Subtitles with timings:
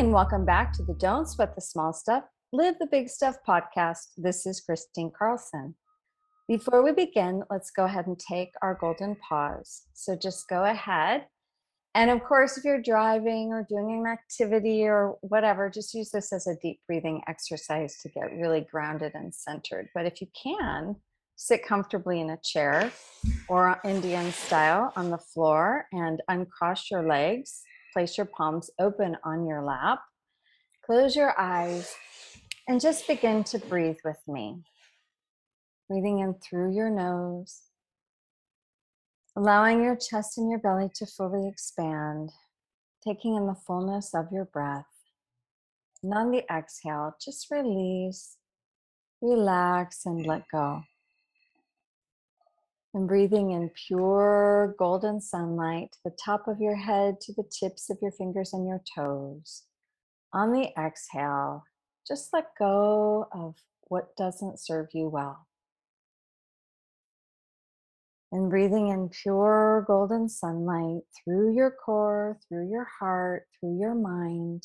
[0.00, 4.12] And welcome back to the Don't Sweat the Small Stuff, Live the Big Stuff podcast.
[4.16, 5.74] This is Kristine Carlson.
[6.48, 9.82] Before we begin, let's go ahead and take our golden pause.
[9.92, 11.26] So just go ahead.
[11.94, 16.32] And of course, if you're driving or doing an activity or whatever, just use this
[16.32, 19.90] as a deep breathing exercise to get really grounded and centered.
[19.94, 20.96] But if you can,
[21.36, 22.90] sit comfortably in a chair
[23.48, 29.46] or Indian style on the floor and uncross your legs Place your palms open on
[29.46, 30.00] your lap.
[30.84, 31.94] Close your eyes
[32.68, 34.62] and just begin to breathe with me.
[35.88, 37.62] Breathing in through your nose,
[39.36, 42.30] allowing your chest and your belly to fully expand,
[43.04, 44.86] taking in the fullness of your breath.
[46.02, 48.36] And on the exhale, just release,
[49.20, 50.82] relax, and let go.
[52.92, 57.88] And breathing in pure golden sunlight to the top of your head, to the tips
[57.88, 59.62] of your fingers and your toes.
[60.32, 61.64] On the exhale,
[62.06, 63.54] just let go of
[63.88, 65.46] what doesn't serve you well.
[68.32, 74.64] And breathing in pure golden sunlight through your core, through your heart, through your mind.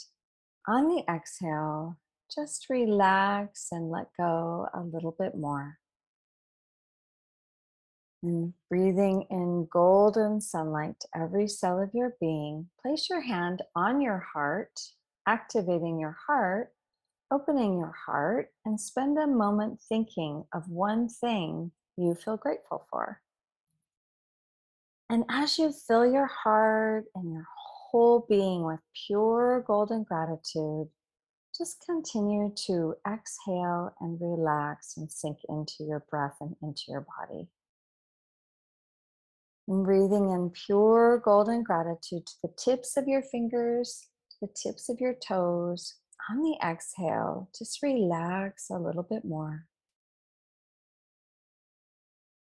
[0.67, 1.97] On the exhale,
[2.33, 5.77] just relax and let go a little bit more.
[8.25, 14.01] And breathing in golden sunlight to every cell of your being, place your hand on
[14.01, 14.79] your heart,
[15.27, 16.73] activating your heart,
[17.31, 23.21] opening your heart, and spend a moment thinking of one thing you feel grateful for.
[25.07, 30.89] And as you fill your heart and your whole being with pure golden gratitude,
[31.55, 37.49] just continue to exhale and relax and sink into your breath and into your body.
[39.67, 44.99] Breathing in pure golden gratitude to the tips of your fingers, to the tips of
[44.99, 45.95] your toes.
[46.29, 49.65] On the exhale, just relax a little bit more.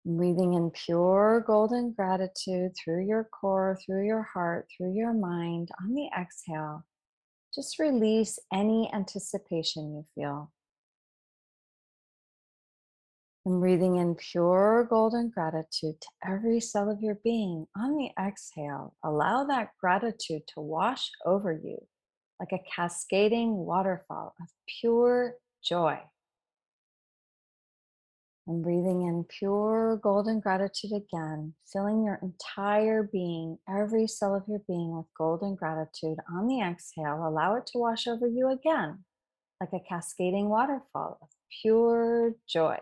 [0.06, 5.70] Breathing in pure golden gratitude through your core, through your heart, through your mind.
[5.82, 6.84] On the exhale,
[7.54, 10.52] just release any anticipation you feel.
[13.46, 17.68] And breathing in pure golden gratitude to every cell of your being.
[17.78, 21.78] On the exhale, allow that gratitude to wash over you
[22.40, 24.48] like a cascading waterfall of
[24.80, 26.00] pure joy.
[28.48, 34.62] And breathing in pure golden gratitude again, filling your entire being, every cell of your
[34.68, 36.18] being with golden gratitude.
[36.32, 39.04] On the exhale, allow it to wash over you again
[39.60, 41.30] like a cascading waterfall of
[41.62, 42.78] pure joy.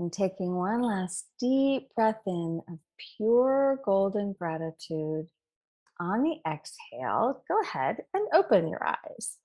[0.00, 2.78] And taking one last deep breath in of
[3.18, 5.26] pure golden gratitude.
[6.00, 9.36] On the exhale, go ahead and open your eyes.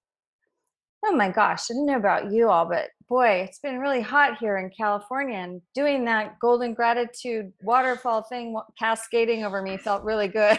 [1.04, 4.38] Oh my gosh, I don't know about you all, but boy, it's been really hot
[4.38, 10.30] here in California, and doing that golden gratitude waterfall thing cascading over me felt really
[10.30, 10.58] good.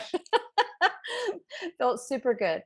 [1.78, 2.62] felt super good.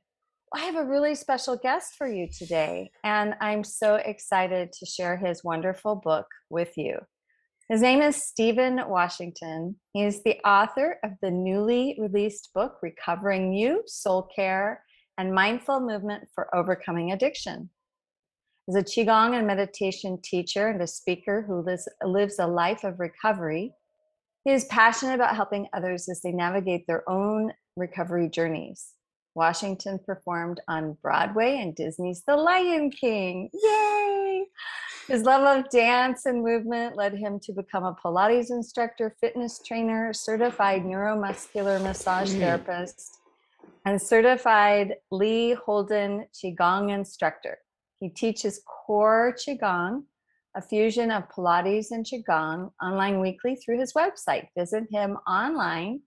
[0.53, 5.15] I have a really special guest for you today, and I'm so excited to share
[5.15, 6.99] his wonderful book with you.
[7.71, 9.77] His name is Stephen Washington.
[9.93, 14.83] He is the author of the newly released book, Recovering You, Soul Care,
[15.17, 17.69] and Mindful Movement for Overcoming Addiction.
[18.67, 22.99] As a Qigong and meditation teacher and a speaker who lives, lives a life of
[22.99, 23.71] recovery,
[24.43, 28.95] he is passionate about helping others as they navigate their own recovery journeys.
[29.33, 33.49] Washington performed on Broadway and Disney's The Lion King.
[33.53, 34.43] Yay!
[35.07, 40.13] His love of dance and movement led him to become a Pilates instructor, fitness trainer,
[40.13, 42.39] certified neuromuscular massage mm.
[42.39, 43.17] therapist,
[43.85, 47.57] and certified Lee Holden Qigong instructor.
[47.99, 50.03] He teaches core Qigong,
[50.55, 54.47] a fusion of Pilates and Qigong, online weekly through his website.
[54.57, 56.01] Visit him online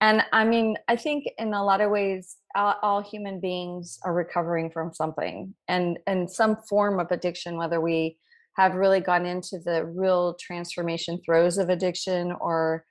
[0.00, 4.14] and i mean i think in a lot of ways all, all, human beings are
[4.14, 8.16] recovering from something and and some form of addiction whether we
[8.56, 12.84] have really gone into the real transformation throes of addiction or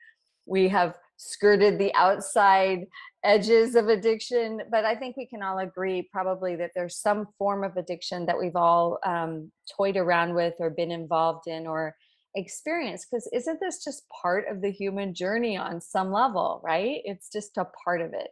[0.46, 2.86] we have skirted the outside
[3.24, 7.63] edges of addiction but i think we can all agree probably that there's some form
[7.63, 11.96] of addiction that we've all um, toyed around with or been involved in or
[12.36, 17.02] experience because isn't this just part of the human journey on some level right?
[17.04, 18.28] It's just a part of it.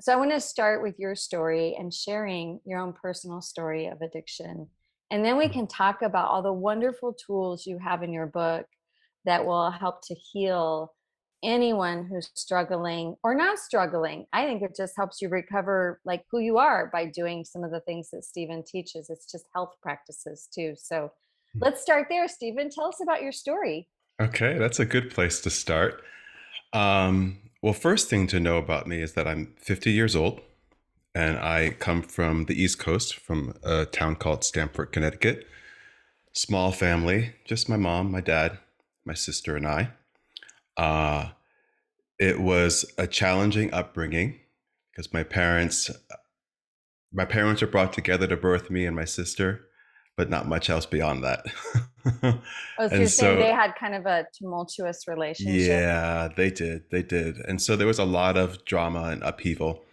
[0.00, 4.02] So i want to start with your story and sharing your own personal story of
[4.02, 4.68] addiction
[5.12, 5.52] and then we mm-hmm.
[5.52, 8.64] can talk about all the wonderful tools you have in your book
[9.26, 10.94] that will help to heal
[11.44, 14.24] anyone who's struggling or not struggling.
[14.32, 17.70] I think it just helps you recover like who you are by doing some of
[17.70, 19.10] the things that stephen teaches.
[19.10, 20.74] It's just health practices too.
[20.78, 21.12] So
[21.60, 22.70] let's start there stephen.
[22.70, 23.88] Tell us about your story.
[24.20, 26.02] Okay that's a good place to start.
[26.72, 30.40] Um, well first thing to know about me is that i'm 50 years old
[31.14, 35.46] and i come from the east coast from a town called stamford connecticut.
[36.32, 38.58] Small family just my mom my dad
[39.04, 39.90] my sister and i.
[40.76, 41.28] Uh,
[42.18, 44.40] it was a challenging upbringing
[44.90, 45.90] because my parents
[47.12, 49.66] my parents were brought together to birth me and my sister
[50.16, 51.46] but not much else beyond that.
[52.22, 55.68] oh, so you're so, saying they had kind of a tumultuous relationship.
[55.68, 56.90] Yeah, they did.
[56.90, 57.38] They did.
[57.38, 59.84] And so there was a lot of drama and upheaval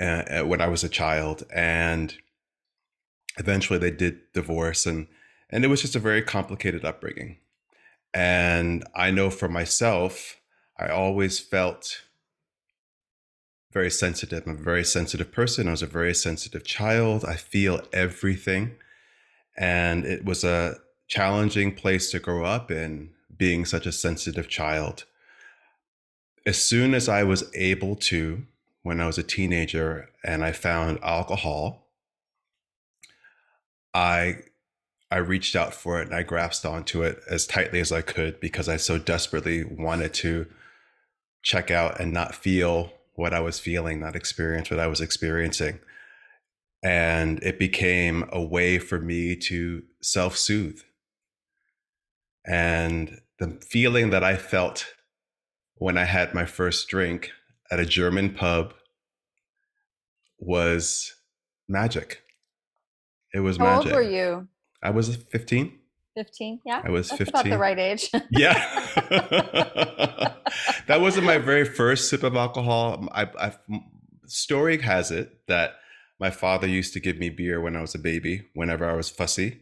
[0.00, 1.44] uh, when I was a child.
[1.54, 2.14] And
[3.38, 5.08] eventually they did divorce and
[5.50, 7.36] and it was just a very complicated upbringing.
[8.12, 10.40] And I know for myself,
[10.78, 12.02] I always felt
[13.72, 14.44] very sensitive.
[14.46, 15.68] I'm a very sensitive person.
[15.68, 17.24] I was a very sensitive child.
[17.24, 18.76] I feel everything
[19.56, 25.04] and it was a challenging place to grow up in being such a sensitive child.
[26.46, 28.44] As soon as i was able to
[28.84, 31.88] when i was a teenager and i found alcohol
[33.92, 34.36] i
[35.10, 38.38] i reached out for it and i grasped onto it as tightly as i could
[38.38, 40.46] because i so desperately wanted to
[41.42, 45.80] check out and not feel what i was feeling not experience what i was experiencing
[46.84, 50.80] and it became a way for me to self soothe.
[52.46, 54.86] And the feeling that I felt
[55.76, 57.30] when I had my first drink
[57.72, 58.74] at a German pub
[60.38, 61.14] was
[61.66, 62.20] magic.
[63.32, 63.92] It was How magic.
[63.92, 64.48] How old were you?
[64.82, 65.78] I was 15.
[66.14, 66.82] 15, yeah.
[66.84, 67.34] I was That's 15.
[67.34, 68.10] about the right age.
[68.30, 68.52] yeah.
[70.86, 73.08] that wasn't my very first sip of alcohol.
[73.10, 73.52] I, I,
[74.26, 75.76] story has it that
[76.20, 78.46] my father used to give me beer when I was a baby.
[78.54, 79.60] Whenever I was fussy,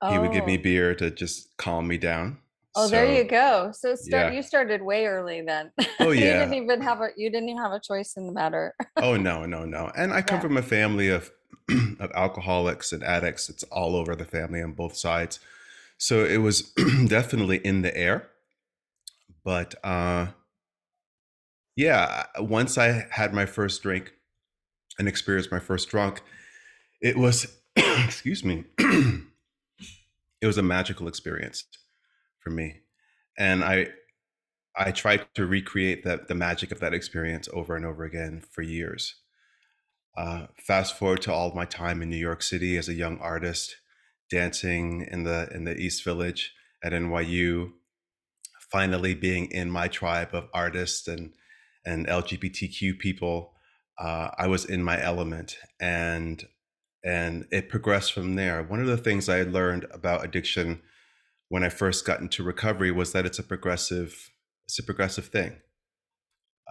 [0.00, 0.12] oh.
[0.12, 0.62] he would give me oh.
[0.62, 2.38] beer to just calm me down.
[2.76, 3.72] Oh, so, there you go.
[3.74, 4.36] So start, yeah.
[4.36, 5.72] you started way early then.
[5.98, 6.20] Oh yeah.
[6.24, 8.74] you didn't even have a you didn't even have a choice in the matter.
[8.96, 9.90] oh no, no, no.
[9.96, 10.42] And I come yeah.
[10.42, 11.30] from a family of
[12.00, 13.48] of alcoholics and addicts.
[13.48, 15.40] It's all over the family on both sides.
[15.98, 16.62] So it was
[17.06, 18.28] definitely in the air.
[19.44, 20.28] But uh
[21.74, 24.12] yeah, once I had my first drink,
[25.00, 26.22] and experienced my first drunk,
[27.00, 31.64] it was, excuse me, it was a magical experience
[32.38, 32.80] for me.
[33.38, 33.88] And I,
[34.76, 38.60] I tried to recreate that the magic of that experience over and over again for
[38.60, 39.14] years.
[40.18, 43.76] Uh, fast forward to all my time in New York City as a young artist,
[44.30, 46.52] dancing in the in the East Village
[46.84, 47.70] at NYU,
[48.70, 51.32] finally being in my tribe of artists and
[51.86, 53.54] and LGBTQ people
[54.00, 56.46] uh, I was in my element and
[57.04, 58.62] and it progressed from there.
[58.62, 60.82] One of the things I learned about addiction
[61.48, 64.30] when I first got into recovery was that it's a progressive
[64.66, 65.56] it's a progressive thing.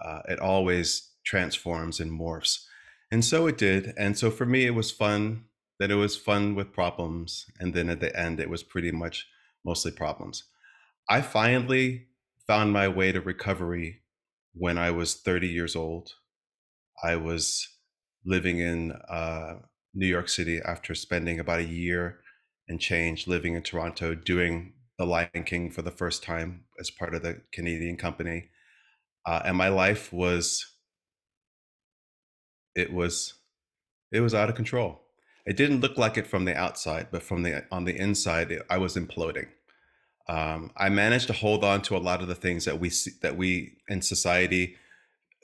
[0.02, 2.64] Uh, it always transforms and morphs,
[3.12, 3.92] and so it did.
[3.96, 5.44] And so for me, it was fun.
[5.78, 9.26] That it was fun with problems, and then at the end, it was pretty much
[9.64, 10.44] mostly problems.
[11.08, 12.06] I finally
[12.46, 14.02] found my way to recovery
[14.52, 16.14] when I was 30 years old.
[17.02, 17.68] I was
[18.24, 19.56] living in uh,
[19.94, 22.20] New York City after spending about a year
[22.68, 27.14] and change living in Toronto, doing The Lion King for the first time as part
[27.14, 28.50] of the Canadian company.
[29.26, 30.64] Uh, and my life was,
[32.74, 33.34] it was,
[34.12, 35.00] it was out of control.
[35.46, 38.62] It didn't look like it from the outside, but from the on the inside, it,
[38.68, 39.48] I was imploding.
[40.28, 43.12] Um, I managed to hold on to a lot of the things that we see,
[43.22, 44.76] that we in society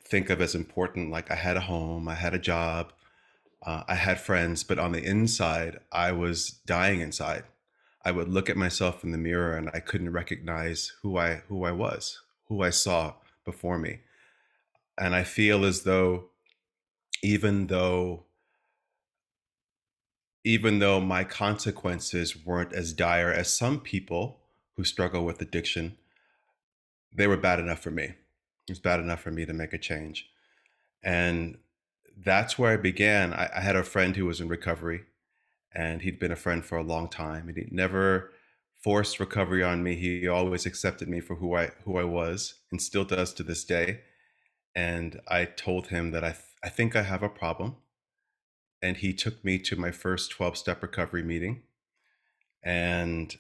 [0.06, 1.10] think of as important.
[1.10, 2.92] Like I had a home, I had a job,
[3.62, 7.44] uh, I had friends, but on the inside, I was dying inside.
[8.04, 11.64] I would look at myself in the mirror and I couldn't recognize who I who
[11.64, 14.00] I was, who I saw before me.
[14.96, 16.26] And I feel as though
[17.22, 18.25] even though
[20.44, 24.38] even though my consequences weren't as dire as some people
[24.76, 25.96] who struggle with addiction,
[27.12, 28.14] they were bad enough for me.
[28.68, 30.28] It was bad enough for me to make a change.
[31.02, 31.58] And
[32.16, 33.32] that's where I began.
[33.32, 35.02] I, I, had a friend who was in recovery,
[35.73, 38.32] and he'd been a friend for a long time, and he never
[38.82, 39.96] forced recovery on me.
[39.96, 43.64] He always accepted me for who I who I was, and still does to this
[43.64, 44.00] day.
[44.75, 47.76] And I told him that I th- I think I have a problem,
[48.82, 51.62] and he took me to my first twelve step recovery meeting,
[52.62, 53.37] and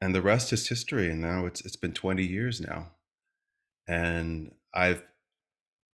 [0.00, 1.10] and the rest is history.
[1.10, 2.92] And now it's it's been twenty years now,
[3.88, 5.02] and I've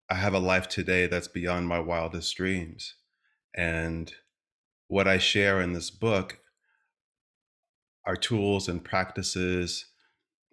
[0.09, 2.93] I have a life today that's beyond my wildest dreams.
[3.55, 4.13] And
[4.87, 6.39] what I share in this book
[8.05, 9.85] are tools and practices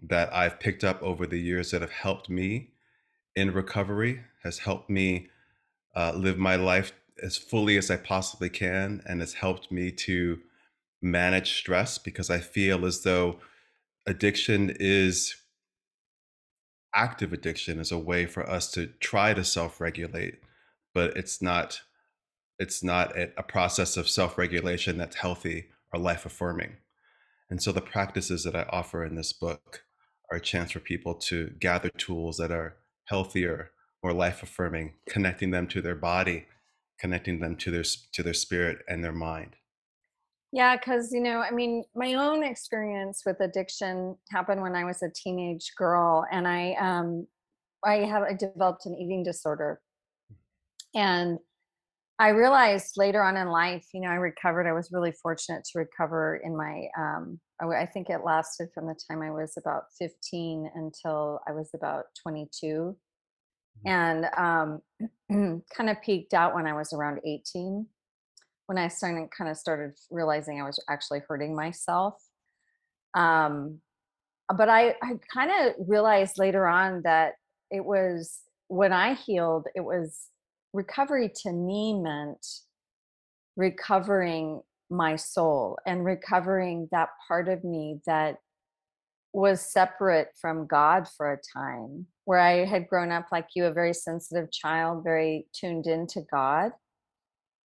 [0.03, 2.71] that I've picked up over the years that have helped me
[3.37, 5.29] in recovery, has helped me
[5.95, 10.41] uh, live my life as fully as I possibly can, and has helped me to
[11.03, 13.39] manage stress because I feel as though
[14.07, 15.37] addiction is
[16.95, 20.41] active addiction is a way for us to try to self-regulate
[20.95, 21.83] but it's not
[22.59, 26.77] it's not a, process of self-regulation that's healthy or life affirming
[27.51, 29.85] and so the practices that i offer in this book
[30.31, 33.71] are a chance for people to gather tools that are healthier
[34.03, 36.47] more life affirming connecting them to their body
[36.99, 39.57] connecting them to their to their spirit and their mind
[40.52, 45.02] yeah, because, you know, I mean, my own experience with addiction happened when I was
[45.02, 47.26] a teenage girl and I um
[47.85, 49.80] I have I developed an eating disorder.
[50.94, 51.38] And
[52.18, 54.68] I realized later on in life, you know, I recovered.
[54.68, 58.87] I was really fortunate to recover in my um I, I think it lasted from
[58.87, 62.94] the time I was about 15 until I was about 22
[63.87, 63.88] mm-hmm.
[63.88, 67.87] and um kind of peaked out when I was around 18
[68.73, 72.14] when I started kind of started realizing I was actually hurting myself.
[73.14, 73.81] Um,
[74.57, 77.35] but I, I kind of realized later on that
[77.71, 80.29] it was when I healed, it was
[80.73, 82.47] recovery to me meant
[83.57, 88.38] recovering my soul and recovering that part of me that
[89.35, 93.73] was separate from God for a time, where I had grown up like you, a
[93.73, 96.73] very sensitive child, very tuned into God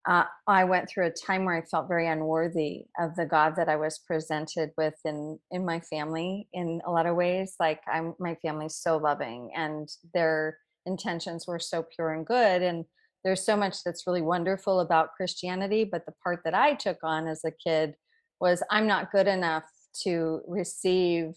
[0.06, 3.68] uh, I went through a time where I felt very unworthy of the God that
[3.68, 7.54] I was presented with in in my family in a lot of ways.
[7.58, 12.84] Like I'm, my family's so loving, and their intentions were so pure and good, and
[13.25, 15.82] there's so much that's really wonderful about Christianity.
[15.82, 17.94] But the part that I took on as a kid
[18.40, 19.64] was I'm not good enough
[20.04, 21.34] to receive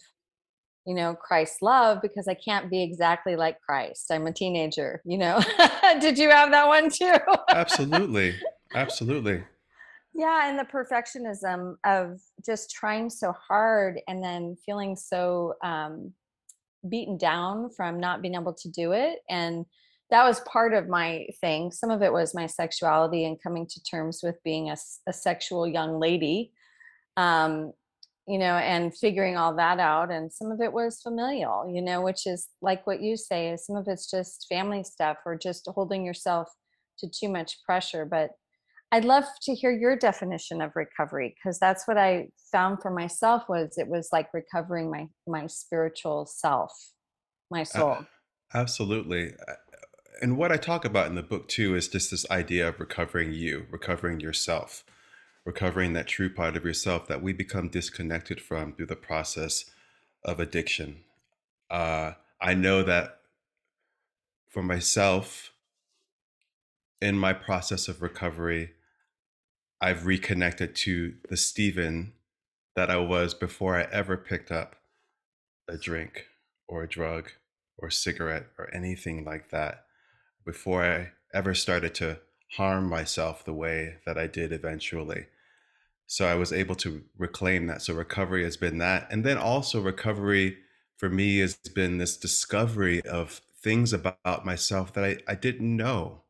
[0.86, 5.18] you know christ's love because i can't be exactly like christ i'm a teenager you
[5.18, 5.42] know
[6.00, 7.16] did you have that one too
[7.50, 8.34] absolutely
[8.74, 9.44] Absolutely.
[10.14, 16.14] Yeah, and the perfectionism of just trying so hard and then feeling so um,
[16.88, 19.20] beaten down from not being able to do it.
[19.30, 19.66] And
[20.10, 21.72] that was part of my thing.
[21.72, 24.76] Some of it was my sexuality and coming to terms with being a,
[25.08, 26.52] a sexual young lady,
[27.16, 27.74] um,
[28.28, 30.12] you know, and figuring all that out.
[30.12, 33.66] And some of it was familial, you know, which is like what you say, is
[33.66, 36.50] some of it's just family stuff or just holding yourself
[36.98, 38.06] to too much pressure.
[38.06, 38.32] But
[38.92, 43.44] I'd love to hear your definition of recovery because that's what I found for myself
[43.48, 46.72] was it was like recovering my my spiritual self,
[47.52, 47.98] my soul.
[48.00, 48.04] Uh,
[48.54, 49.34] absolutely.
[50.22, 53.32] And what I talk about in the book too is just this idea of recovering
[53.32, 54.84] you, recovering yourself,
[55.46, 59.66] recovering that true part of yourself that we become disconnected from through the process
[60.26, 61.02] of addiction.
[61.70, 63.20] Uh, I know that
[64.50, 65.52] for myself,
[67.00, 68.72] in my process of recovery,
[69.82, 72.14] I've reconnected to the Stephen
[72.76, 74.76] that I was before I ever picked up
[75.68, 76.26] a drink
[76.68, 77.30] or a drug
[77.78, 79.86] or a cigarette or anything like that
[80.46, 82.20] before I ever started to
[82.58, 85.28] harm myself the way that I did eventually.
[86.08, 87.82] So I was able to reclaim that.
[87.82, 89.08] So recovery has been that.
[89.12, 90.58] And then also, recovery
[90.98, 96.24] for me has been this discovery of things about myself that I, I didn't know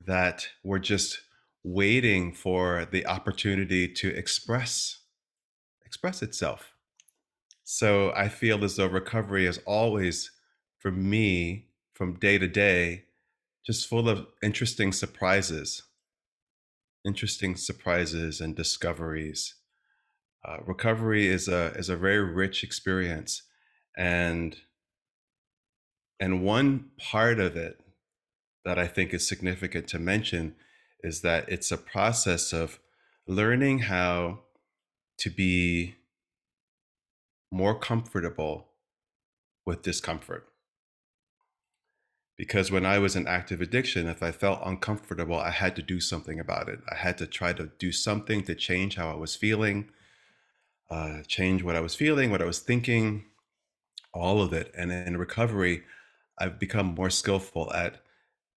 [0.00, 1.20] that were just
[1.62, 4.98] waiting for the opportunity to express
[5.84, 6.74] express itself.
[7.64, 10.30] So I feel as though recovery is always
[10.78, 13.04] for me from day to day
[13.66, 15.82] just full of interesting surprises
[17.04, 19.54] interesting surprises and discoveries
[20.46, 23.42] uh, recovery is a is a very rich experience
[23.96, 24.56] and
[26.18, 27.80] and one part of it
[28.64, 30.54] that I think is significant to mention
[31.02, 32.78] is that it's a process of
[33.26, 34.40] learning how
[35.18, 35.96] to be
[37.50, 38.68] more comfortable
[39.66, 40.46] with discomfort.
[42.36, 46.00] Because when I was in active addiction, if I felt uncomfortable, I had to do
[46.00, 46.80] something about it.
[46.90, 49.90] I had to try to do something to change how I was feeling,
[50.90, 53.26] uh, change what I was feeling, what I was thinking,
[54.14, 54.72] all of it.
[54.74, 55.82] And in recovery,
[56.38, 58.02] I've become more skillful at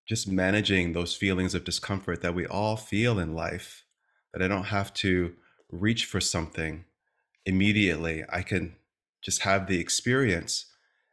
[0.08, 3.86] just managing those feelings of discomfort that we all feel in life,
[4.34, 5.34] that I don't have to
[5.72, 6.86] reach for something
[7.46, 8.24] immediately.
[8.30, 8.76] I can
[9.24, 10.66] just have the experience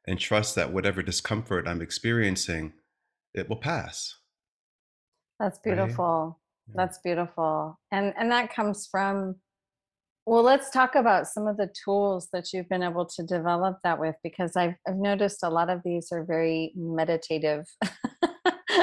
[0.07, 2.73] and trust that whatever discomfort I'm experiencing,
[3.35, 4.17] it will pass.
[5.39, 6.39] That's beautiful.
[6.69, 6.75] Yeah.
[6.77, 7.79] That's beautiful.
[7.93, 9.37] And and that comes from
[10.27, 13.99] well, let's talk about some of the tools that you've been able to develop that
[13.99, 17.65] with because I've I've noticed a lot of these are very meditative.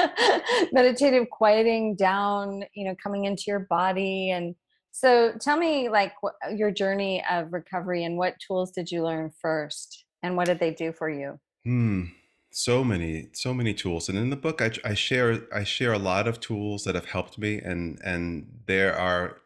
[0.72, 4.54] meditative quieting down, you know, coming into your body and
[4.90, 9.30] so tell me like what, your journey of recovery and what tools did you learn
[9.40, 11.38] first and what did they do for you?
[11.64, 12.04] Hmm.
[12.50, 15.98] So many, so many tools, and in the book, I, I share I share a
[15.98, 19.36] lot of tools that have helped me, and and there are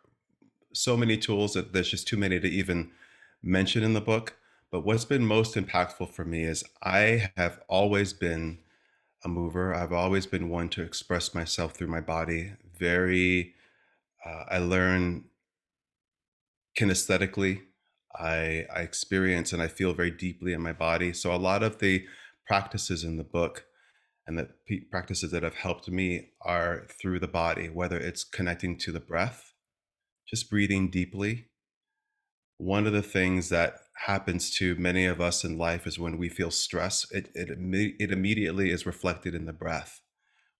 [0.72, 2.92] so many tools that there's just too many to even
[3.42, 4.36] mention in the book.
[4.70, 8.58] But what's been most impactful for me is I have always been
[9.24, 9.74] a mover.
[9.74, 12.52] I've always been one to express myself through my body.
[12.78, 13.54] Very,
[14.24, 15.24] uh, I learn
[16.78, 17.62] kinesthetically.
[18.14, 21.12] I, I experience and I feel very deeply in my body.
[21.12, 22.04] So a lot of the
[22.46, 23.64] practices in the book
[24.26, 24.48] and the
[24.90, 29.52] practices that have helped me are through the body, whether it's connecting to the breath,
[30.28, 31.48] just breathing deeply.
[32.58, 36.28] One of the things that happens to many of us in life is when we
[36.28, 40.00] feel stress, it, it, it immediately is reflected in the breath.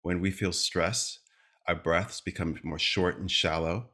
[0.03, 1.19] When we feel stress,
[1.67, 3.91] our breaths become more short and shallow,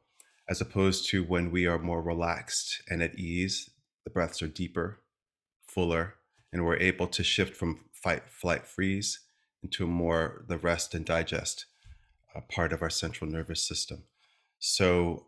[0.49, 3.69] as opposed to when we are more relaxed and at ease,
[4.03, 5.01] the breaths are deeper,
[5.67, 6.15] fuller,
[6.51, 9.19] and we're able to shift from fight, flight, freeze
[9.61, 11.65] into more the rest and digest
[12.35, 14.03] uh, part of our central nervous system.
[14.57, 15.27] So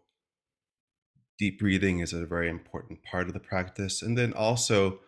[1.42, 4.04] deep breathing is a very important part of the practice.
[4.04, 5.00] And then also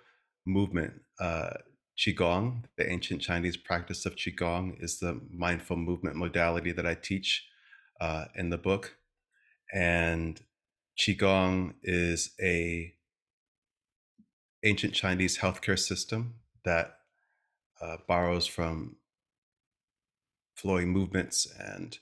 [0.48, 0.93] movement.
[1.19, 1.52] Uh,
[1.96, 7.48] Qigong, the ancient Chinese practice of Qigong, is the mindful movement modality that I teach
[8.02, 8.96] uh, in the book.
[9.72, 10.41] And
[10.98, 12.96] Qigong is a
[14.63, 16.34] ancient Chinese healthcare system
[16.65, 16.98] that
[17.80, 18.96] uh, borrows from
[20.56, 22.00] flowing movements and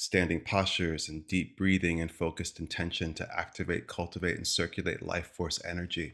[0.00, 5.60] standing postures and deep breathing and focused intention to activate, cultivate, and circulate life force
[5.64, 6.12] energy.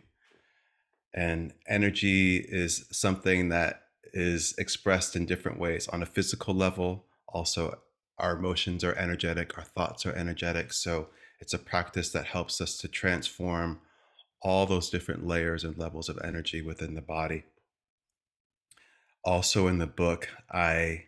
[1.13, 3.83] And energy is something that
[4.15, 7.05] is expressed in different ways on a physical level.
[7.29, 7.79] Also,
[8.17, 10.73] our emotions are energetic, our thoughts are energetic.
[10.73, 13.81] So, it's a practice that helps us to transform
[14.41, 17.45] all those different layers and levels of energy within the body.
[19.25, 21.05] Also, in the book, I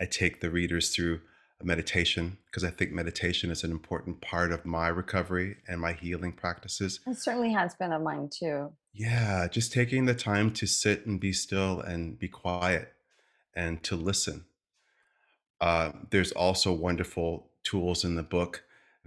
[0.00, 1.20] I take the readers through
[1.62, 6.32] meditation because I think meditation is an important part of my recovery and my healing
[6.32, 7.00] practices.
[7.06, 8.72] It certainly has been of mine too.
[8.92, 12.92] Yeah, just taking the time to sit and be still and be quiet
[13.54, 14.44] and to listen.
[15.60, 18.62] Uh, there's also wonderful tools in the book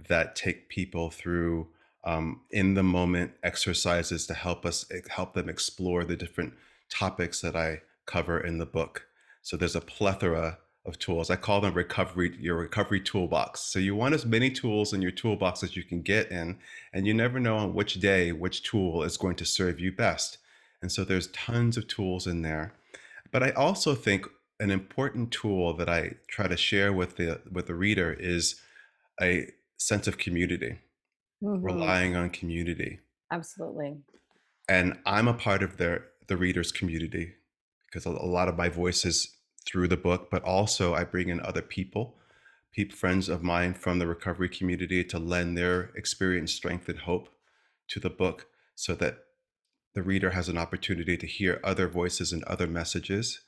[0.08, 1.68] that take people through
[2.04, 6.54] um, in the moment exercises to help us eh, help them explore the different
[6.88, 9.06] topics that I cover in the book.
[9.42, 11.30] So there's a plethora of tools.
[11.30, 13.60] I call them recovery, your recovery toolbox.
[13.60, 16.58] So you want as many tools in your toolbox as you can get in,
[16.92, 20.38] and you never know on which day which tool is going to serve you best.
[20.80, 22.74] And so there's tons of tools in there.
[23.30, 24.26] But I also think
[24.58, 28.60] an important tool that I try to share with the with the reader is
[29.20, 30.78] a sense of community,
[31.40, 33.00] hmm relying on community.
[33.30, 33.98] Absolutely.
[34.68, 37.34] And I'm a part of their the readers community
[37.86, 39.36] because a lot of my voice is
[39.70, 42.16] through the book, but also I bring in other people,
[42.72, 47.28] people friends of mine from the recovery community to lend their experience, strength, and hope
[47.88, 49.18] to the book so that
[49.94, 53.40] the reader has an opportunity to hear other voices and other messages.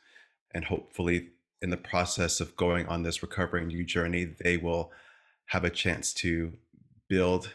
[0.53, 1.31] And hopefully,
[1.61, 4.93] in the process of going on this recovering new journey, they will
[5.47, 6.55] have a chance to
[7.09, 7.55] build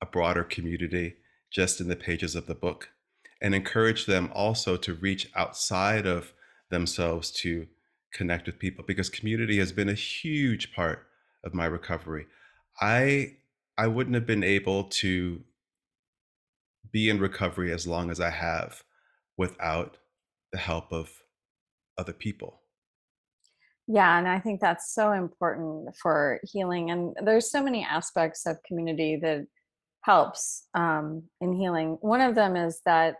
[0.00, 1.16] a broader community
[1.50, 2.90] just in the pages of the book
[3.40, 6.32] and encourage them also to reach outside of
[6.70, 7.66] themselves to
[8.12, 11.06] connect with people because community has been a huge part
[11.44, 12.26] of my recovery.
[12.80, 13.36] I
[13.76, 15.42] I wouldn't have been able to
[16.90, 18.82] be in recovery as long as I have
[19.36, 19.98] without
[20.52, 21.10] the help of
[21.96, 22.60] other people.
[23.86, 26.90] Yeah, and I think that's so important for healing.
[26.90, 29.46] And there's so many aspects of community that
[30.02, 31.96] helps um, in healing.
[32.00, 33.16] One of them is that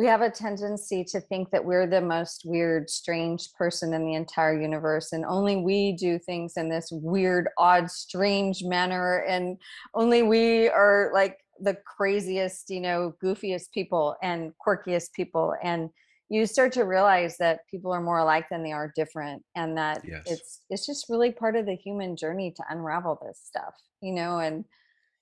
[0.00, 4.14] we have a tendency to think that we're the most weird, strange person in the
[4.14, 9.58] entire universe, and only we do things in this weird, odd, strange manner, and
[9.92, 15.54] only we are like the craziest, you know, goofiest people and quirkiest people.
[15.62, 15.90] And
[16.30, 20.00] you start to realize that people are more alike than they are different, and that
[20.02, 20.22] Yes.
[20.24, 24.38] it's it's just really part of the human journey to unravel this stuff, you know,
[24.38, 24.64] and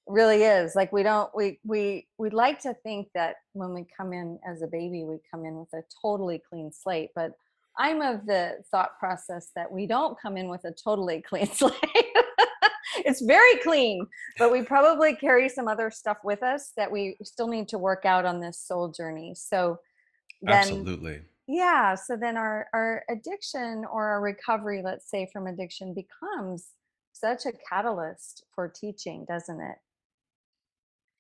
[0.09, 4.13] really is like we don't we we we like to think that when we come
[4.13, 7.33] in as a baby we come in with a totally clean slate but
[7.79, 11.75] i'm of the thought process that we don't come in with a totally clean slate
[13.05, 14.05] it's very clean
[14.39, 18.05] but we probably carry some other stuff with us that we still need to work
[18.05, 19.79] out on this soul journey so
[20.41, 21.21] then Absolutely.
[21.47, 26.69] yeah so then our our addiction or our recovery let's say from addiction becomes
[27.13, 29.77] such a catalyst for teaching doesn't it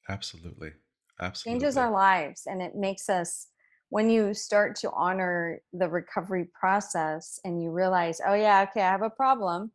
[0.09, 0.73] Absolutely.
[1.21, 1.61] Absolutely.
[1.61, 3.49] Changes our lives and it makes us
[3.91, 8.91] when you start to honor the recovery process and you realize oh yeah okay i
[8.91, 9.73] have a problem.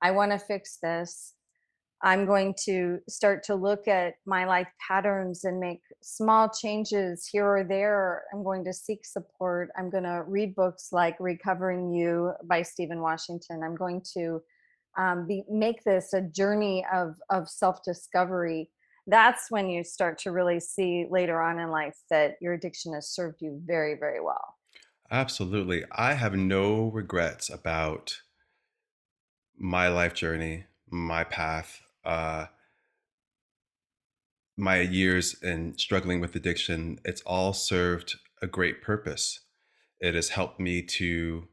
[0.00, 1.34] I want to fix this.
[2.02, 7.46] I'm going to start to look at my life patterns and make small changes here
[7.46, 8.24] or there.
[8.34, 9.70] I'm going to seek support.
[9.78, 13.62] I'm going to read books like recovering you by stephen washington.
[13.62, 14.42] I'm going to
[14.98, 18.68] um, be, make this a journey of of self discovery
[19.06, 23.08] that's when you start to really see later on in life that your addiction has
[23.08, 24.56] served you very very well
[25.12, 25.84] Absolutely.
[25.92, 28.22] I have no regrets about
[29.58, 32.46] my life journey, my path, uh,
[34.56, 36.98] my years in struggling with addiction.
[37.04, 39.40] It's all served a great purpose.
[40.00, 41.46] It has helped me to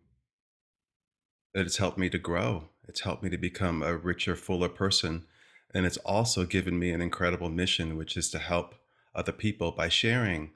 [1.54, 2.70] it has helped me to grow.
[2.88, 5.26] It's helped me to become a richer, fuller person.
[5.74, 8.76] And it's also given me an incredible mission, which is to help
[9.14, 10.52] other people by sharing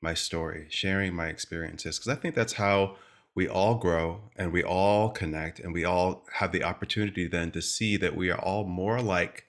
[0.00, 1.98] my story, sharing my experiences.
[1.98, 2.96] Because I think that's how
[3.36, 7.62] we all grow and we all connect and we all have the opportunity then to
[7.62, 9.44] see that we are all more alike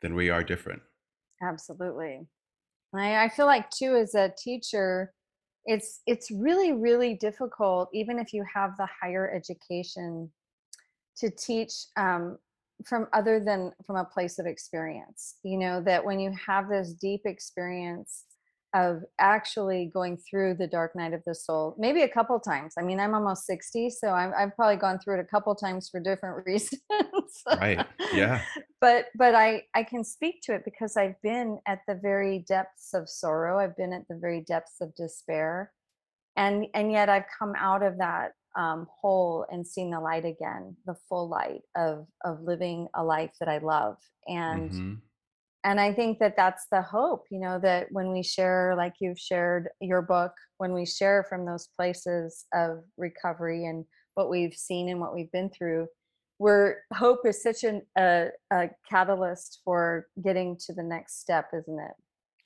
[0.00, 0.82] than we are different.
[1.42, 2.26] absolutely
[2.94, 5.12] I, I feel like too as a teacher
[5.66, 10.30] it's it's really really difficult even if you have the higher education
[11.16, 12.38] to teach um,
[12.86, 16.92] from other than from a place of experience you know that when you have this
[16.94, 18.24] deep experience
[18.74, 22.82] of actually going through the dark night of the soul maybe a couple times i
[22.82, 26.00] mean i'm almost 60 so I'm, i've probably gone through it a couple times for
[26.00, 26.80] different reasons
[27.46, 27.86] Right.
[28.12, 28.42] Yeah.
[28.80, 32.92] but but i i can speak to it because i've been at the very depths
[32.94, 35.70] of sorrow i've been at the very depths of despair
[36.36, 40.76] and and yet i've come out of that um, hole and seeing the light again
[40.86, 44.94] the full light of of living a life that i love and hmm
[45.66, 49.18] and i think that that's the hope you know that when we share like you've
[49.18, 54.90] shared your book when we share from those places of recovery and what we've seen
[54.90, 55.86] and what we've been through
[56.38, 61.80] where hope is such an, a, a catalyst for getting to the next step isn't
[61.80, 61.94] it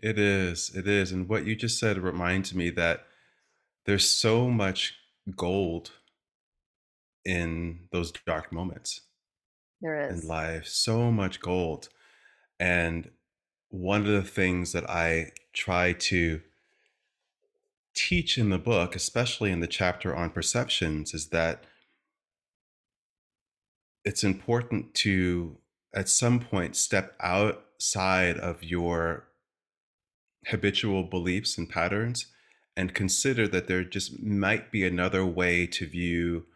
[0.01, 0.71] It is.
[0.75, 1.11] It is.
[1.11, 3.05] And what you just said reminds me that
[3.85, 4.98] there's so much
[5.37, 5.93] gold
[7.25, 9.03] in those dark moments
[9.81, 11.89] there in life, so much gold.
[12.59, 13.11] And
[13.69, 16.41] one of the things that I try to
[17.95, 21.65] teach in the book, especially in the chapter on perceptions, is that
[24.05, 25.59] it's important to,
[25.95, 29.29] at some point, step outside of your
[30.47, 32.27] habitual beliefs and patterns
[32.79, 36.47] and consider that there just might be another way to view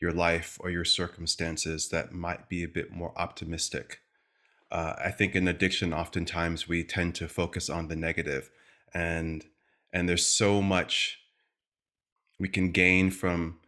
[0.00, 4.00] your life or your circumstances that might be a bit more optimistic.
[4.72, 8.50] Uh, I think in addiction, oftentimes we tend to focus on the negative,
[8.92, 9.46] and
[9.92, 11.20] and there's so much
[12.40, 13.60] we can gain from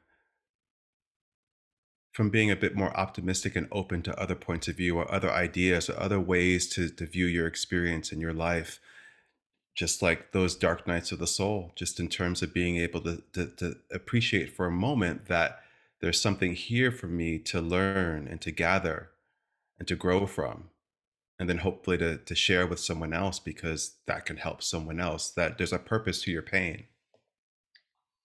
[2.10, 5.30] from being a bit more optimistic and open to other points of view or other
[5.30, 8.80] ideas or other ways to, to view your experience in your life
[9.74, 13.22] just like those dark nights of the soul just in terms of being able to,
[13.32, 15.60] to, to appreciate for a moment that
[16.00, 19.10] there's something here for me to learn and to gather
[19.78, 20.70] and to grow from
[21.40, 25.30] and then hopefully to, to share with someone else because that can help someone else
[25.30, 26.84] that there's a purpose to your pain.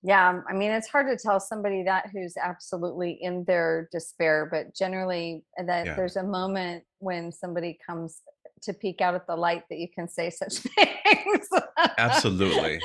[0.03, 4.47] Yeah, um, I mean, it's hard to tell somebody that who's absolutely in their despair,
[4.51, 5.95] but generally that yeah.
[5.95, 8.21] there's a moment when somebody comes
[8.63, 11.49] to peek out at the light that you can say such things.
[11.97, 12.79] absolutely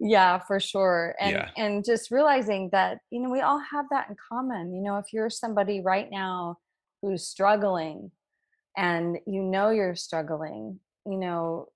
[0.00, 1.14] Yeah, for sure.
[1.20, 4.74] And yeah and just realizing that, you know, we all have that in common.
[4.74, 6.58] You know, if you're somebody right now
[7.02, 8.10] who's struggling
[8.76, 11.68] and you know you're struggling, you know,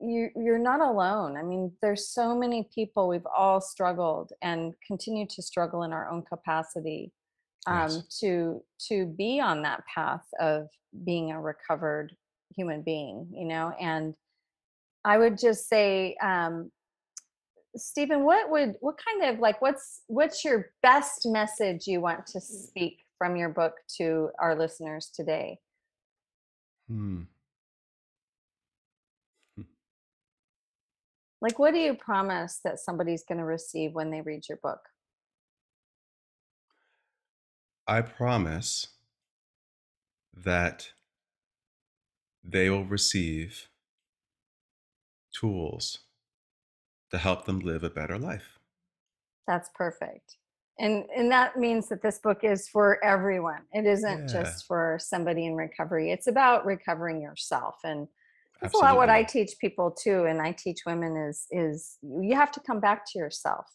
[0.00, 1.36] you you're not alone.
[1.36, 6.10] I mean, there's so many people we've all struggled and continue to struggle in our
[6.10, 7.12] own capacity
[7.66, 10.68] yes um, to to be on that path of
[11.04, 12.14] being a recovered
[12.54, 13.72] human being, you know.
[13.80, 14.14] And
[15.04, 16.70] I would just say, um,
[17.76, 22.40] Stephen, what would what kind of like what's what's your best message you want to
[22.40, 25.58] speak from your book to our listeners today?
[26.88, 27.22] Hmm.
[31.40, 34.78] Like, what do you promise that somebody's going to receive when they read your book?
[37.86, 38.88] i promise
[40.34, 40.88] that
[42.44, 43.68] they will receive
[45.32, 46.00] tools
[47.10, 48.58] to help them live a better life.
[49.46, 50.36] That's perfect.
[50.78, 53.62] And and that means that this book is for everyone.
[53.72, 56.10] It isn't Yeah, just for somebody in recovery.
[56.10, 57.76] It's about recovering yourself.
[57.84, 58.08] And
[58.60, 60.24] that's a lot what I teach people too.
[60.24, 63.66] And I teach women is is you have to come back to yourself.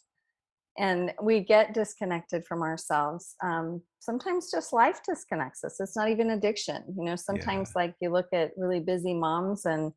[0.78, 3.36] And we get disconnected from ourselves.
[3.44, 5.80] Um, sometimes just life disconnects us.
[5.80, 6.84] It's not even addiction.
[6.98, 9.92] You know, Yeah, sometimes like you look at really busy moms and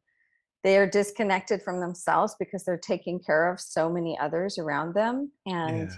[0.64, 5.32] they are disconnected from themselves because they're taking care of so many others around them.
[5.46, 5.96] And yeah.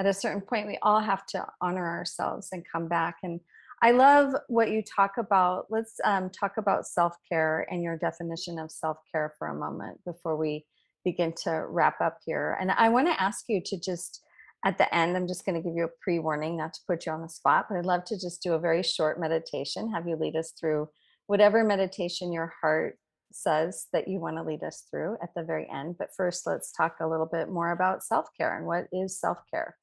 [0.00, 3.38] at a certain point we all have to honor ourselves and come back and
[3.82, 8.70] i love what you talk about let's um, talk about self-care and your definition of
[8.70, 10.64] self-care for a moment before we
[11.04, 14.22] begin to wrap up here and i want to ask you to just
[14.64, 17.12] at the end i'm just going to give you a pre-warning not to put you
[17.12, 20.16] on the spot but i'd love to just do a very short meditation have you
[20.16, 20.88] lead us through
[21.26, 22.98] whatever meditation your heart
[23.32, 26.72] says that you want to lead us through at the very end but first let's
[26.72, 29.76] talk a little bit more about self-care and what is self-care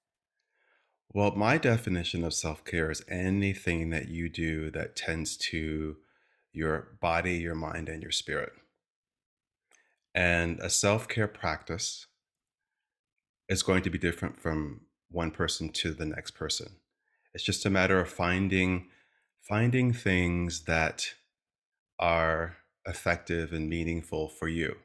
[1.14, 5.96] Well, my definition of self care is anything that you do that tends to
[6.52, 8.52] your body, your mind, and your spirit.
[10.18, 12.08] And a self care practice
[13.48, 16.78] is going to be different from one person to the next person.
[17.36, 18.88] It's just a matter of finding
[19.48, 21.14] finding things that
[22.00, 24.78] are effective and meaningful for you.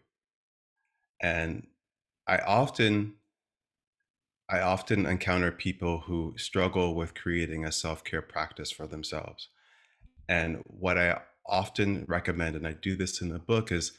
[1.23, 1.67] And
[2.29, 3.15] I often
[4.51, 9.49] I often encounter people who struggle with creating a self-care practice for themselves.
[10.29, 13.93] And what I often recommend, and I do this in the book, is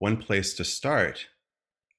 [0.00, 1.26] one place to start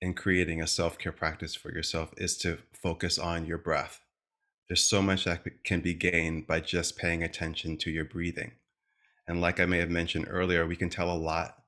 [0.01, 4.01] in creating a self-care practice for yourself is to focus on your breath.
[4.67, 8.53] There's so much that can be gained by just paying attention to your breathing.
[9.27, 11.61] And like I may have mentioned earlier, we can tell a lot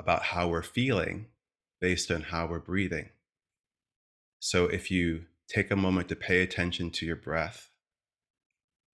[0.00, 1.26] about how we're feeling
[1.78, 3.10] based on how we're breathing.
[4.38, 7.68] So if you take a moment to pay attention to your breath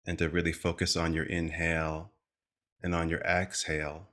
[0.05, 2.11] and to really focus on your inhale
[2.83, 4.09] and on your exhale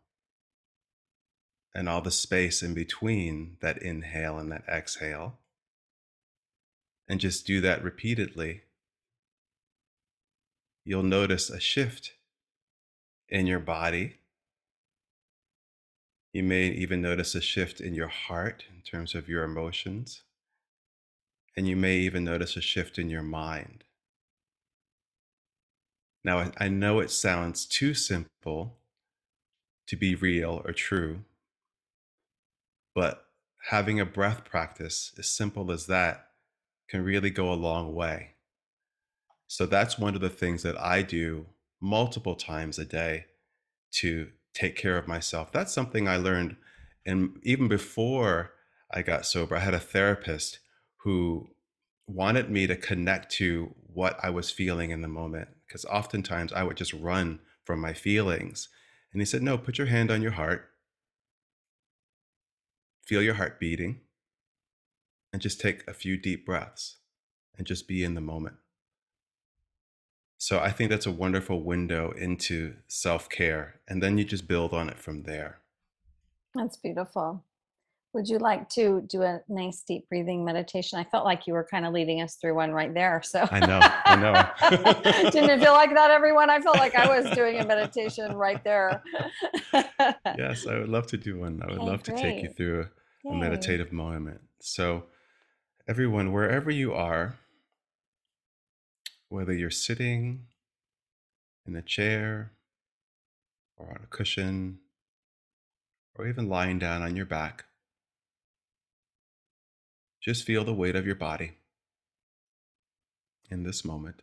[1.75, 5.39] and all the space in between that inhale and that exhale,
[7.07, 8.61] and just do that repeatedly,
[10.85, 12.13] you'll notice a shift
[13.29, 14.17] in your body.
[16.31, 20.23] You may even notice a shift in your heart in terms of your emotions,
[21.55, 23.83] and you may even notice a shift in your mind.
[26.23, 28.77] Now, I, know it sounds too simple
[29.87, 31.25] to be real or true,
[32.93, 33.25] but
[33.69, 36.27] having a breath practice as simple as that
[36.89, 38.31] can really go a long way.
[39.47, 41.45] So that's one of the things that I do
[41.81, 43.25] multiple times a day
[43.91, 45.51] to take care of myself.
[45.51, 46.55] That's something I learned
[47.05, 48.53] and even before
[48.91, 50.59] I got sober, I had a therapist
[50.97, 51.49] who
[52.07, 56.63] wanted me to connect to what I was feeling in the moment because oftentimes I
[56.63, 58.69] would just run from my feelings.
[59.11, 60.69] And he said, "No, put your hand on your heart,
[63.05, 64.01] feel your heart beating,
[65.31, 66.97] and just take a few deep breaths."
[67.57, 68.55] and just be in the moment.
[70.37, 73.79] So I think that's a wonderful window into self care.
[73.87, 75.59] And then you just build on it from there.
[76.53, 77.43] That's beautiful.
[78.13, 80.99] Would you like to do a nice deep breathing meditation?
[80.99, 83.21] I felt like you were kind of leading us through one right there.
[83.23, 85.29] So I know, I know.
[85.31, 86.49] didn't it feel like that, everyone?
[86.51, 89.01] I felt like I was doing a meditation right there.
[90.37, 91.61] yes, I would love to do one.
[91.63, 94.41] I would Okay, love to take you through a, a meditative moment.
[94.59, 95.05] So,
[95.87, 97.35] everyone, wherever you are,
[99.29, 100.45] whether you're sitting
[101.65, 102.51] in a chair
[103.75, 104.79] or on a cushion
[106.15, 107.65] or even lying down on your back,
[110.23, 111.51] just feel the weight of your body
[113.51, 114.21] in this moment.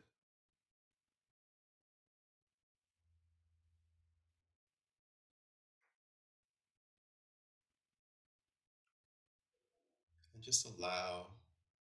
[10.34, 11.26] And just allow,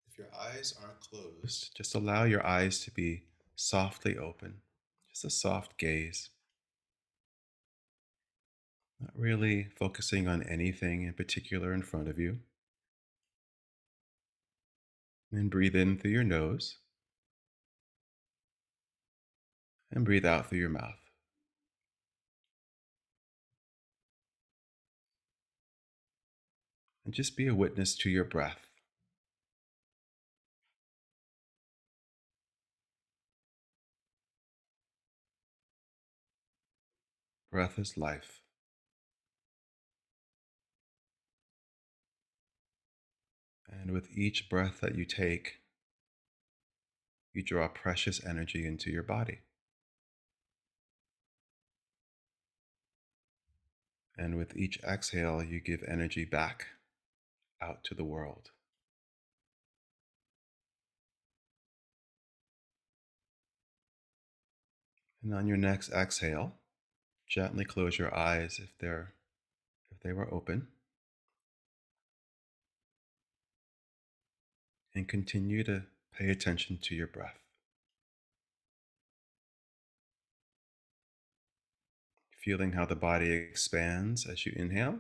[0.07, 3.23] if your eyes aren't closed, just allow your eyes to be
[3.55, 4.57] softly open,
[5.09, 6.29] just a soft gaze,
[9.01, 12.37] not really focusing on anything in particular in front of you.
[15.33, 16.77] And breathe in through your nose
[19.91, 20.99] and breathe out through your mouth.
[27.03, 28.67] And just be a witness to your breath.
[37.51, 38.42] Breath is life.
[43.83, 45.55] And with each breath that you take,
[47.33, 49.39] you draw precious energy into your body.
[54.17, 56.67] And with each exhale, you give energy back
[57.61, 58.51] out to the world.
[65.21, 66.53] And on your next exhale,
[67.27, 69.13] gently close your eyes if they're
[69.91, 70.69] if they were open.
[74.95, 75.83] And continue to
[76.17, 77.39] pay attention to your breath.
[82.43, 84.99] Feeling how the body expands as you inhale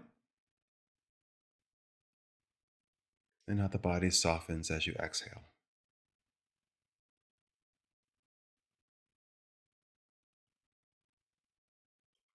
[3.47, 5.41] and how the body softens as you exhale.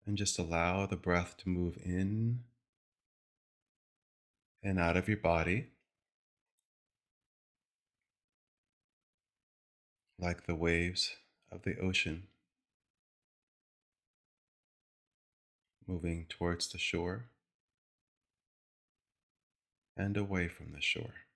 [0.06, 2.44] And just allow the breath to move in
[4.64, 5.68] and out of your body
[10.20, 11.16] like the waves
[11.52, 12.24] of the ocean
[15.88, 17.26] moving towards the shore
[19.96, 21.27] and away from the shore.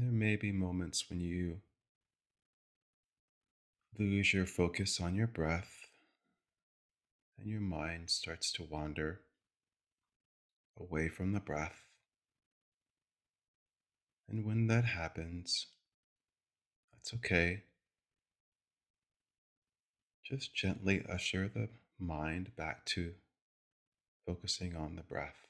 [0.00, 1.60] There may be moments when you
[3.98, 5.88] lose your focus on your breath
[7.38, 9.20] and your mind starts to wander
[10.78, 11.84] away from the breath.
[14.26, 15.66] And when that happens,
[16.94, 17.64] that's okay.
[20.24, 23.12] Just gently usher the mind back to
[24.24, 25.49] focusing on the breath.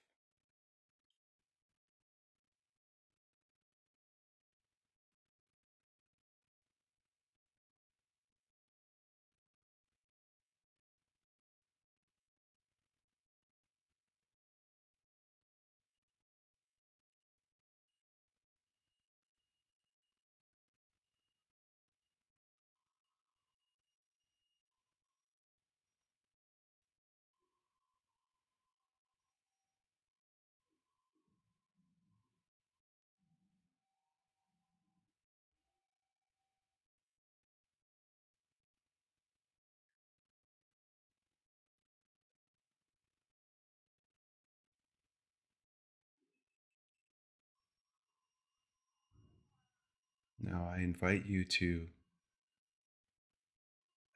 [50.51, 51.87] Now I invite you to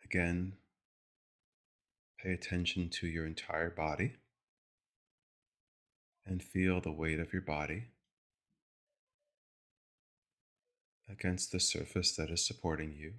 [0.05, 0.55] again
[2.21, 4.15] pay attention to your entire body
[6.27, 7.85] and feel the weight of your body
[11.09, 13.13] against the surface that is supporting you.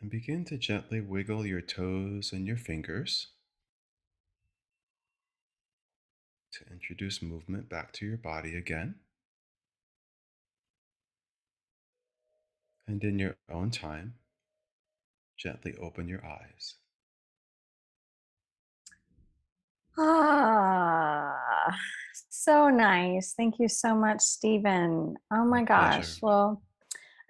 [0.00, 3.28] And begin to gently wiggle your toes and your fingers
[6.54, 8.96] to introduce movement back to your body again.
[12.86, 14.14] And in your own time,
[15.36, 16.74] gently open your eyes.
[19.96, 21.34] Ah,
[22.28, 23.34] so nice.
[23.36, 25.14] Thank you so much, Steven.
[25.32, 25.94] Oh my gosh.
[25.94, 26.18] pleasure.
[26.22, 26.62] Well,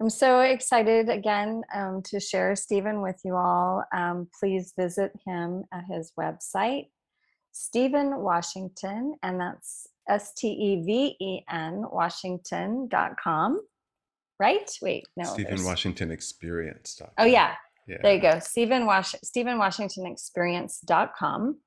[0.01, 3.85] I'm so excited again um, to share Steven with you all.
[3.93, 6.89] Um, please visit him at his website,
[7.55, 13.61] Steven Washington, and that's S T E V E N Washington.com.
[14.41, 14.69] Right?
[14.83, 15.25] Wait, no.
[15.25, 17.01] Steven there's- Washington Experience.
[17.17, 17.55] Oh, yeah.
[17.87, 17.99] Yeah.
[18.03, 18.39] There you go.
[18.41, 21.59] Steven Wash Steven Washington Experience.com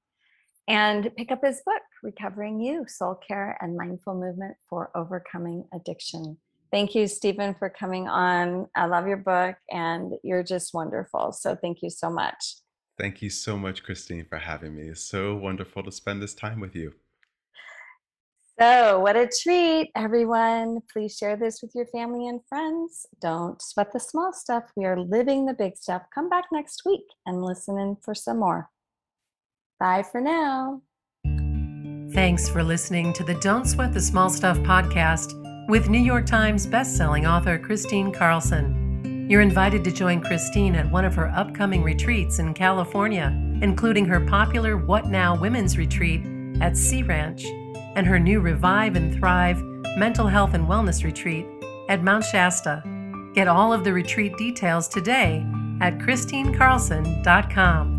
[0.68, 6.38] and pick up his book, Recovering You, Soul Care and Mindful Movement for Overcoming Addiction.
[6.72, 8.68] Thank you, Steven, for coming on.
[8.76, 11.32] I love your book and you're just wonderful.
[11.32, 12.56] So thank you so much.
[12.98, 14.90] Thank you so much, Kristine, for having me.
[14.90, 16.94] It's so wonderful to spend this time with you.
[18.60, 20.80] So, what a treat, everyone.
[20.92, 23.06] Please share this with your family and friends.
[23.22, 24.64] Don't sweat the small stuff.
[24.76, 26.02] We are living the big stuff.
[26.14, 28.70] Come back next week and listen in for some more.
[29.80, 30.82] Bye for now.
[32.14, 36.66] Thanks for listening to the Don't Sweat the Small Stuff podcast with New York Times
[36.66, 38.87] bestselling author Kristine Carlson.
[39.28, 44.22] You're invited to join Kristine at one of her upcoming retreats in California, including her
[44.22, 46.22] popular What Now Women's Retreat
[46.62, 47.44] at Sea Ranch
[47.98, 49.62] and her new Revive and Thrive
[49.98, 51.46] Mental Health and Wellness Retreat
[51.90, 52.82] at Mount Shasta.
[53.34, 55.46] Get all of the retreat details today
[55.82, 57.97] at KristineCarlson.com.